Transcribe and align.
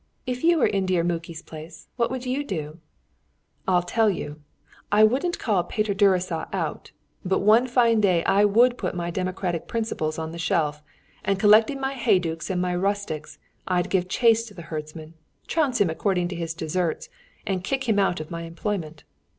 If 0.25 0.43
you 0.43 0.57
were 0.57 0.65
in 0.65 0.87
dear 0.87 1.03
Muki's 1.03 1.43
place 1.43 1.87
what 1.95 2.09
would 2.09 2.25
you 2.25 2.43
do?" 2.43 2.79
"I'll 3.67 3.83
tell 3.83 4.09
you. 4.09 4.41
I 4.91 5.03
wouldn't 5.03 5.37
call 5.37 5.63
Peter 5.63 5.93
Gyuricza 5.93 6.47
out, 6.51 6.89
but 7.23 7.37
one 7.41 7.67
fine 7.67 8.01
day 8.01 8.23
I 8.23 8.43
would 8.43 8.79
put 8.79 8.95
my 8.95 9.11
democratic 9.11 9.67
principles 9.67 10.17
on 10.17 10.31
the 10.31 10.39
shelf, 10.39 10.81
and 11.23 11.37
collecting 11.37 11.79
my 11.79 11.93
heydukes 11.93 12.49
and 12.49 12.59
my 12.59 12.75
rustics, 12.75 13.37
I'd 13.67 13.91
give 13.91 14.09
chase 14.09 14.43
to 14.45 14.55
the 14.55 14.63
herdsman, 14.73 15.13
trounce 15.45 15.79
him 15.79 15.91
according 15.91 16.29
to 16.29 16.35
his 16.35 16.55
deserts, 16.55 17.07
and 17.45 17.63
kick 17.63 17.87
him 17.87 17.99
out 17.99 18.19
of 18.19 18.31
my 18.31 18.41
employment. 18.41 19.03